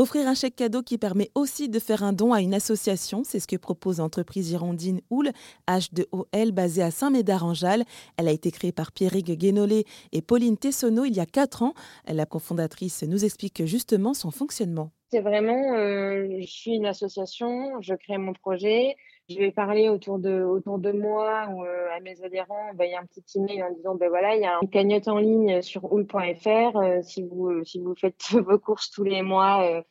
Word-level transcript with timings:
Offrir 0.00 0.26
un 0.26 0.32
chèque 0.32 0.56
cadeau 0.56 0.82
qui 0.82 0.96
permet 0.96 1.28
aussi 1.34 1.68
de 1.68 1.78
faire 1.78 2.02
un 2.02 2.14
don 2.14 2.32
à 2.32 2.40
une 2.40 2.54
association, 2.54 3.22
c'est 3.22 3.38
ce 3.38 3.46
que 3.46 3.56
propose 3.56 3.98
l'entreprise 3.98 4.48
girondine 4.48 5.02
Houl, 5.10 5.30
H2OL, 5.68 6.52
basée 6.52 6.82
à 6.82 6.90
Saint-Médard-en-Jalles. 6.90 7.84
Elle 8.16 8.28
a 8.28 8.30
été 8.30 8.50
créée 8.50 8.72
par 8.72 8.92
Pierrick 8.92 9.30
Guénolé 9.30 9.84
et 10.12 10.22
Pauline 10.22 10.56
Tessonneau 10.56 11.04
il 11.04 11.14
y 11.14 11.20
a 11.20 11.26
quatre 11.26 11.62
ans. 11.62 11.74
La 12.08 12.24
cofondatrice 12.24 13.02
nous 13.02 13.26
explique 13.26 13.66
justement 13.66 14.14
son 14.14 14.30
fonctionnement. 14.30 14.90
C'est 15.10 15.20
vraiment, 15.20 15.74
euh, 15.74 16.38
je 16.40 16.46
suis 16.46 16.70
une 16.70 16.86
association, 16.86 17.78
je 17.82 17.92
crée 17.92 18.16
mon 18.16 18.32
projet, 18.32 18.96
je 19.30 19.38
vais 19.38 19.52
parler 19.52 19.88
autour 19.88 20.18
de, 20.18 20.42
autour 20.42 20.78
de 20.78 20.90
moi 20.90 21.46
ou 21.50 21.64
euh, 21.64 21.96
à 21.96 22.00
mes 22.00 22.22
adhérents, 22.22 22.72
il 22.78 22.90
y 22.90 22.94
a 22.94 23.00
un 23.00 23.06
petit 23.06 23.38
email 23.38 23.62
en 23.62 23.72
disant, 23.72 23.94
ben 23.94 24.08
voilà, 24.08 24.34
il 24.34 24.42
y 24.42 24.44
a 24.44 24.58
une 24.60 24.68
cagnotte 24.68 25.08
en 25.08 25.18
ligne 25.18 25.62
sur 25.62 25.92
oul.fr. 25.92 26.76
Euh, 26.76 27.02
si, 27.02 27.22
vous, 27.22 27.48
euh, 27.48 27.64
si 27.64 27.78
vous 27.78 27.94
faites 27.94 28.20
vos 28.32 28.58
courses 28.58 28.90
tous 28.90 29.04
les 29.04 29.22
mois 29.22 29.84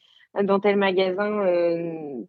dans 0.43 0.59
tel 0.59 0.75
magasin, 0.75 1.43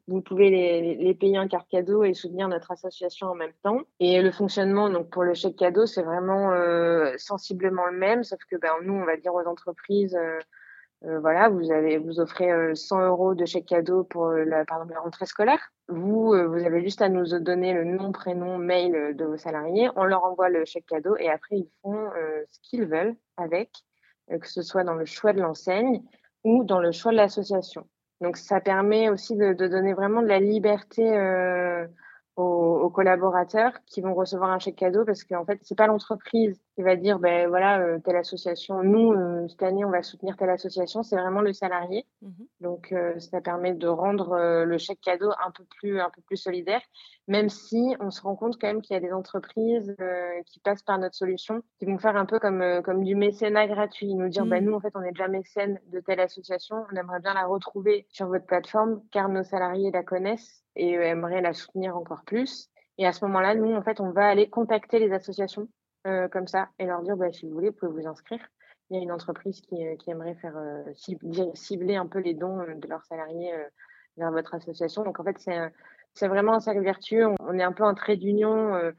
vous 0.09 0.23
pouvez 0.23 0.49
les, 0.49 0.95
les 0.95 1.15
payer 1.15 1.39
en 1.39 1.49
carte 1.49 1.69
cadeau 1.69 2.03
et 2.03 2.15
soutenir 2.15 2.49
notre 2.49 2.71
association 2.71 3.27
en 3.27 3.35
même 3.35 3.53
temps. 3.63 3.83
Et 3.99 4.23
le 4.23 4.31
fonctionnement, 4.31 4.89
donc 4.89 5.11
pour 5.11 5.23
le 5.23 5.35
chèque 5.35 5.57
cadeau, 5.57 5.85
c'est 5.85 6.03
vraiment 6.03 6.51
sensiblement 7.19 7.87
le 7.87 7.99
même, 7.99 8.25
sauf 8.25 8.39
que 8.51 8.57
ben, 8.57 8.71
nous, 8.85 8.95
on 8.95 9.05
va 9.05 9.17
dire 9.17 9.35
aux 9.35 9.47
entreprises, 9.47 10.17
euh, 10.17 10.39
voilà, 11.03 11.49
vous 11.49 11.71
avez, 11.73 11.97
vous 11.97 12.21
offrez 12.21 12.75
100 12.75 13.01
euh, 13.01 13.07
euros 13.09 13.35
de 13.35 13.47
chèque 13.47 13.67
cadeau 13.67 14.05
pour 14.05 14.27
euh, 14.27 14.45
la, 14.45 14.67
par 14.67 14.85
la 14.85 15.01
rentrée 15.01 15.25
scolaire. 15.25 15.73
Vous, 15.89 16.27
vous 16.29 16.65
avez 16.65 16.83
juste 16.83 17.01
à 17.01 17.09
nous 17.09 17.39
donner 17.41 17.73
le 17.73 17.85
nom, 17.85 18.13
prénom, 18.13 18.59
mail 18.59 19.17
de 19.17 19.25
vos 19.25 19.39
salariés. 19.39 19.89
On 19.97 20.05
leur 20.05 20.25
envoie 20.25 20.51
le 20.51 20.65
chèque 20.65 20.87
cadeau 20.87 21.17
et 21.17 21.31
après 21.31 21.57
ils 21.57 21.71
font 21.83 22.11
ce 22.49 22.59
qu'ils 22.63 22.87
veulent 22.87 23.17
avec, 23.37 23.73
que 24.29 24.47
ce 24.47 24.63
soit 24.63 24.85
dans 24.85 24.95
le 24.95 25.05
choix 25.05 25.33
de 25.33 25.41
l'enseigne 25.41 26.03
ou 26.45 26.63
dans 26.63 26.79
le 26.79 26.93
choix 26.93 27.11
de 27.11 27.17
l'association. 27.17 27.89
Donc 28.21 28.37
ça 28.37 28.61
permet 28.61 29.09
aussi 29.09 29.35
de, 29.35 29.53
de, 29.53 29.67
donner 29.67 29.95
vraiment 29.95 30.23
de 30.23 30.29
la 30.29 30.39
liberté 30.39 31.03
aux, 32.37 32.91
collaborateurs 32.91 33.73
qui 33.87 34.01
vont 34.01 34.15
recevoir 34.15 34.51
un 34.51 34.59
chèque 34.59 34.77
cadeau 34.77 35.05
parce 35.05 35.25
qu'en 35.25 35.45
fait, 35.45 35.59
c'est 35.63 35.77
pas 35.77 35.87
l'entreprise 35.87 36.61
qui 36.75 36.83
va 36.83 36.97
dire, 36.97 37.19
ben 37.19 37.49
voilà, 37.49 37.81
euh, 37.81 37.99
telle 37.99 38.17
association, 38.17 38.83
nous, 38.83 39.13
euh, 39.13 39.49
cette 39.49 39.63
année, 39.63 39.85
on 39.85 39.91
va 39.91 40.03
soutenir 40.03 40.37
telle 40.37 40.51
association, 40.51 41.03
c'est 41.03 41.17
vraiment 41.17 41.41
le 41.41 41.53
salarié. 41.53 42.07
Mhm. 42.23 42.47
Donc, 42.61 42.93
euh, 42.93 43.19
ça 43.19 43.41
permet 43.41 43.75
de 43.75 43.89
rendre 43.89 44.65
le 44.65 44.79
chèque 44.79 45.01
cadeau 45.01 45.31
un 45.45 45.51
peu 45.51 45.65
plus, 45.65 46.01
un 46.01 46.11
peu 46.11 46.23
plus 46.23 46.37
solidaire, 46.37 46.81
même 47.27 47.49
si 47.49 47.97
on 48.01 48.11
se 48.11 48.23
rend 48.23 48.37
compte 48.37 48.61
quand 48.61 48.69
même 48.69 48.83
qu'il 48.83 48.95
y 48.95 48.97
a 48.97 49.01
des 49.01 49.13
entreprises 49.13 49.97
qui 50.47 50.61
passent 50.61 50.83
par 50.83 50.99
notre 50.99 51.15
solution, 51.15 51.63
qui 51.79 51.87
vont 51.87 51.99
faire 51.99 52.17
un 52.17 52.27
peu 52.27 52.39
comme, 52.39 52.83
comme 52.85 53.05
du 53.05 53.15
mécénat 53.15 53.67
gratuit, 53.67 54.15
nous 54.15 54.29
dire, 54.29 54.47
ben 54.47 54.65
nous, 54.65 54.75
en 54.75 54.81
fait, 54.81 54.93
on 54.95 55.03
est 55.03 55.13
déjà 55.13 55.29
mécène 55.29 55.81
de 55.89 56.01
telle 56.01 56.21
association, 56.21 56.85
on 56.93 56.97
aimerait 56.97 57.21
bien 57.21 57.35
la 57.35 57.47
retrouver 57.47 58.07
sur 58.09 58.29
votre 58.29 58.47
plateforme 58.47 59.03
car 59.11 59.29
nos 59.29 59.43
salariés 59.43 59.91
la 59.91 60.03
connaissent 60.03 60.65
et 60.77 60.93
aimerait 60.93 61.41
la 61.41 61.53
soutenir 61.53 61.97
encore 61.97 62.23
plus. 62.25 62.71
Et 62.99 63.07
à 63.07 63.13
ce 63.13 63.25
moment-là, 63.25 63.55
nous, 63.55 63.75
en 63.75 63.83
fait, 63.83 64.01
on 64.01 64.11
va 64.11 64.27
aller 64.27 64.49
contacter 64.49 64.99
les 64.99 65.13
associations 65.13 65.69
euh, 66.07 66.29
comme 66.29 66.47
ça 66.47 66.69
et 66.79 66.87
leur 66.87 67.03
dire, 67.03 67.17
bah, 67.17 67.33
si 67.33 67.47
vous 67.47 67.53
voulez, 67.53 67.69
vous 67.69 67.77
pouvez 67.77 68.03
vous 68.03 68.09
inscrire. 68.09 68.41
Il 68.89 68.97
y 68.97 69.01
a 69.01 69.03
une 69.03 69.13
entreprise 69.13 69.61
qui, 69.61 69.87
euh, 69.87 69.95
aimerait 70.07 70.35
faire 70.35 70.57
euh, 70.57 70.83
cibler 71.55 71.97
un 71.97 72.07
peu 72.07 72.19
les 72.21 72.35
dons 72.35 72.59
de 72.59 72.89
leurs 72.89 73.05
salariés 73.05 73.53
vers 74.17 74.33
votre 74.33 74.55
association. 74.55 75.05
Donc, 75.05 75.21
en 75.21 75.25
fait, 75.25 75.37
c'est 76.15 76.29
vraiment 76.29 76.55
un 76.55 76.61
cercle 76.61 76.83
vertueux. 76.83 77.27
On 77.41 77.59
est 77.59 77.63
un 77.63 77.73
peu 77.73 77.85
un 77.85 77.95
trait 77.95 78.17
d'union 78.17 78.93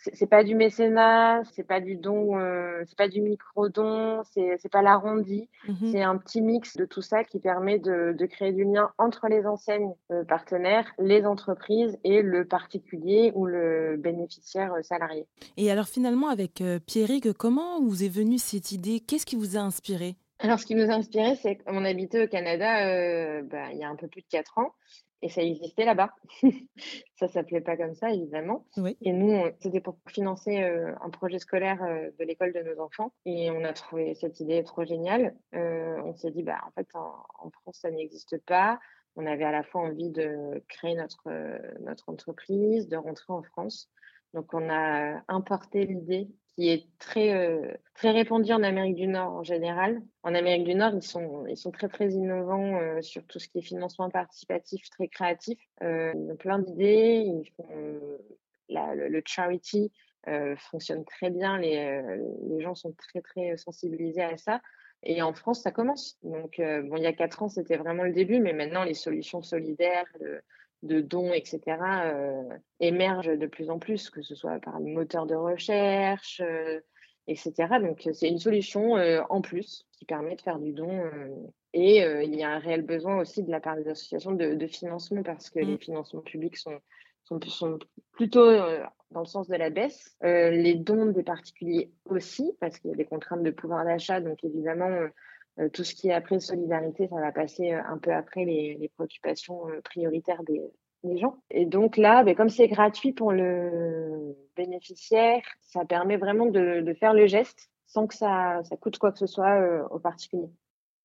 c'est 0.00 0.28
pas 0.28 0.44
du 0.44 0.54
mécénat, 0.54 1.42
c'est 1.52 1.66
pas 1.66 1.80
du 1.80 1.96
don, 1.96 2.38
euh, 2.38 2.82
c'est 2.86 2.96
pas 2.96 3.08
du 3.08 3.20
micro-don, 3.20 4.22
c'est 4.24 4.70
pas 4.70 4.82
l'arrondi. 4.82 5.48
Mmh 5.68 5.74
c'est 5.90 6.02
un 6.02 6.16
petit 6.16 6.40
mix 6.40 6.76
de 6.76 6.84
tout 6.84 7.02
ça 7.02 7.24
qui 7.24 7.38
permet 7.40 7.78
de, 7.78 8.14
de 8.16 8.26
créer 8.26 8.52
du 8.52 8.64
lien 8.64 8.90
entre 8.98 9.28
les 9.28 9.46
enseignes 9.46 9.94
euh, 10.10 10.24
partenaires, 10.24 10.86
les 10.98 11.26
entreprises 11.26 11.98
et 12.04 12.22
le 12.22 12.44
particulier 12.44 13.32
ou 13.34 13.46
le 13.46 13.96
bénéficiaire 13.98 14.72
euh, 14.74 14.82
salarié. 14.82 15.26
Et 15.56 15.70
alors 15.70 15.86
finalement, 15.86 16.28
avec 16.28 16.62
Pierrick, 16.86 17.32
comment 17.32 17.80
vous 17.80 18.04
est 18.04 18.08
venue 18.08 18.38
cette 18.38 18.72
idée? 18.72 19.00
Qu'est-ce 19.00 19.26
qui 19.26 19.36
vous 19.36 19.56
a 19.56 19.60
inspiré? 19.60 20.16
Alors, 20.40 20.58
ce 20.58 20.66
qui 20.66 20.74
nous 20.74 20.90
a 20.90 20.94
inspiré, 20.94 21.36
c'est 21.36 21.56
qu'on 21.56 21.84
habitait 21.84 22.24
au 22.24 22.28
Canada 22.28 23.42
bah, 23.42 23.72
il 23.72 23.78
y 23.78 23.84
a 23.84 23.88
un 23.88 23.96
peu 23.96 24.08
plus 24.08 24.22
de 24.22 24.28
quatre 24.28 24.58
ans 24.58 24.72
et 25.22 25.28
ça 25.28 25.42
existait 25.42 25.84
là-bas. 25.84 26.14
ça 27.16 27.28
s'appelait 27.28 27.60
pas 27.60 27.76
comme 27.76 27.94
ça, 27.94 28.10
évidemment. 28.10 28.66
Et 29.02 29.12
nous, 29.12 29.44
c'était 29.60 29.80
pour 29.80 29.98
financer 30.08 30.62
euh, 30.62 30.94
un 31.02 31.10
projet 31.10 31.38
scolaire 31.38 31.82
euh, 31.82 32.10
de 32.18 32.24
l'école 32.24 32.52
de 32.52 32.60
nos 32.60 32.80
enfants. 32.80 33.12
Et 33.26 33.50
on 33.50 33.64
a 33.64 33.72
trouvé 33.72 34.14
cette 34.14 34.40
idée 34.40 34.64
trop 34.64 34.84
géniale. 34.84 35.36
Euh, 35.54 36.00
on 36.04 36.14
s'est 36.14 36.30
dit, 36.30 36.42
bah, 36.42 36.60
en 36.66 36.70
fait, 36.70 36.88
en, 36.94 37.50
France, 37.50 37.78
ça 37.82 37.90
n'existe 37.90 38.38
pas. 38.46 38.78
On 39.16 39.26
avait 39.26 39.44
à 39.44 39.52
la 39.52 39.62
fois 39.62 39.82
envie 39.82 40.10
de 40.10 40.64
créer 40.68 40.94
notre, 40.94 41.28
notre 41.80 42.08
entreprise, 42.08 42.88
de 42.88 42.96
rentrer 42.96 43.32
en 43.32 43.42
France. 43.42 43.90
Donc, 44.32 44.54
on 44.54 44.70
a 44.70 45.20
importé 45.28 45.84
l'idée 45.84 46.28
qui 46.60 46.68
est 46.68 46.86
très, 46.98 47.32
euh, 47.32 47.72
très 47.94 48.10
répandu 48.10 48.52
en 48.52 48.62
Amérique 48.62 48.96
du 48.96 49.06
Nord 49.06 49.32
en 49.32 49.42
général. 49.42 50.02
En 50.22 50.34
Amérique 50.34 50.64
du 50.64 50.74
Nord, 50.74 50.92
ils 50.94 51.02
sont, 51.02 51.46
ils 51.46 51.56
sont 51.56 51.70
très, 51.70 51.88
très 51.88 52.10
innovants 52.10 52.78
euh, 52.78 53.00
sur 53.00 53.24
tout 53.24 53.38
ce 53.38 53.48
qui 53.48 53.60
est 53.60 53.62
financement 53.62 54.10
participatif, 54.10 54.90
très 54.90 55.08
créatif. 55.08 55.58
Euh, 55.82 56.12
ils 56.14 56.30
ont 56.30 56.36
plein 56.36 56.58
d'idées. 56.58 57.32
Le, 58.68 59.22
charity 59.24 59.90
fonctionne 60.56 61.04
très 61.06 61.30
bien. 61.30 61.58
Les, 61.58 62.02
les 62.50 62.60
gens 62.60 62.74
sont 62.74 62.92
très, 62.92 63.22
très 63.22 63.56
sensibilisés 63.56 64.22
à 64.22 64.36
ça. 64.36 64.60
Et 65.02 65.22
en 65.22 65.32
France, 65.32 65.62
ça 65.62 65.70
commence. 65.70 66.18
Donc, 66.22 66.60
bon, 66.60 66.96
il 66.96 67.02
y 67.02 67.06
a 67.06 67.12
quatre 67.14 67.42
ans, 67.42 67.48
c'était 67.48 67.78
vraiment 67.78 68.02
le 68.02 68.12
début, 68.12 68.38
mais 68.38 68.52
maintenant, 68.52 68.84
les 68.84 68.94
solutions 68.94 69.42
solidaires, 69.42 70.06
de 70.82 71.00
dons, 71.00 71.32
etc., 71.32 71.60
euh, 72.04 72.42
émergent 72.80 73.36
de 73.36 73.46
plus 73.46 73.70
en 73.70 73.78
plus, 73.78 74.10
que 74.10 74.22
ce 74.22 74.34
soit 74.34 74.58
par 74.60 74.80
les 74.80 74.92
moteurs 74.92 75.26
de 75.26 75.34
recherche, 75.34 76.40
euh, 76.44 76.80
etc. 77.26 77.52
Donc, 77.80 78.08
c'est 78.12 78.28
une 78.28 78.38
solution 78.38 78.96
euh, 78.96 79.22
en 79.28 79.40
plus 79.40 79.86
qui 79.92 80.04
permet 80.04 80.36
de 80.36 80.40
faire 80.40 80.58
du 80.58 80.72
don. 80.72 81.02
et 81.74 81.98
il 81.98 82.34
y 82.34 82.42
a 82.42 82.50
un 82.50 82.58
réel 82.58 82.82
besoin 82.82 83.18
aussi 83.18 83.42
de 83.42 83.50
la 83.50 83.60
part 83.60 83.76
des 83.76 83.88
associations 83.88 84.32
de, 84.32 84.66
financement 84.66 85.22
parce 85.22 85.50
que 85.50 85.58
les 85.58 85.74
mmh. 85.74 85.78
financements 85.78 86.22
publics 86.22 86.56
sont, 86.56 86.80
sont, 87.24 87.38
sont 87.42 87.78
plutôt 88.12 88.50
dans 89.10 89.20
le 89.20 89.26
sens 89.26 89.46
de 89.48 89.56
la 89.56 89.70
baisse. 89.70 90.16
les 90.22 90.74
dons 90.74 91.06
des 91.06 91.22
particuliers 91.22 91.90
aussi, 92.06 92.52
parce 92.60 92.78
qu'il 92.78 92.90
y 92.90 92.94
a 92.94 92.96
des 92.96 93.04
contraintes 93.04 93.42
de 93.42 93.50
pouvoir 93.50 93.84
d'achat. 93.84 94.20
Donc, 94.20 94.42
évidemment, 94.42 94.88
euh, 94.88 95.08
tout 95.72 95.84
ce 95.84 95.94
qui 95.94 96.08
est 96.08 96.12
après 96.12 96.40
solidarité, 96.40 97.08
ça 97.08 97.16
va 97.16 97.32
passer 97.32 97.72
euh, 97.72 97.82
un 97.88 97.98
peu 97.98 98.12
après 98.12 98.44
les, 98.44 98.90
préoccupations 98.96 99.68
euh, 99.68 99.80
prioritaires 99.82 100.42
des, 100.44 100.70
gens. 101.16 101.38
Et 101.50 101.64
donc 101.64 101.96
là, 101.96 102.22
ben, 102.24 102.34
comme 102.34 102.50
c'est 102.50 102.68
gratuit 102.68 103.12
pour 103.12 103.32
le 103.32 104.36
bénéficiaire, 104.54 105.42
ça 105.62 105.84
permet 105.84 106.18
vraiment 106.18 106.46
de, 106.46 106.94
faire 106.98 107.14
le 107.14 107.26
geste 107.26 107.70
sans 107.86 108.06
que 108.06 108.14
ça, 108.14 108.60
ça 108.64 108.76
coûte 108.76 108.98
quoi 108.98 109.10
que 109.10 109.18
ce 109.18 109.26
soit 109.26 109.88
aux 109.90 109.98
particuliers. 109.98 110.50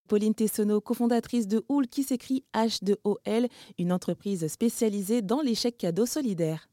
Pauline 0.08 0.36
Tessonneau, 0.36 0.82
cofondatrice 0.82 1.48
de 1.48 1.64
Houl, 1.70 1.88
qui 1.88 2.04
s'écrit 2.04 2.44
H2OL, 2.54 3.48
une 3.80 3.92
entreprise 3.92 4.46
spécialisée 4.48 5.22
dans 5.22 5.42
l'échec 5.42 5.78
cadeau 5.78 6.06
solidaire. 6.06 6.68